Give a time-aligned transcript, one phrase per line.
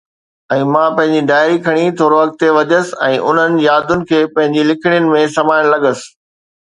[0.53, 5.25] ۽ مان پنهنجي ڊائري کڻي ٿورو اڳتي وڌيس ۽ انهن يادن کي پنهنجي لکڻين ۾
[5.37, 6.03] سمائڻ لڳس